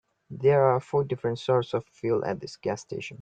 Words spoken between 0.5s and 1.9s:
are four different sorts of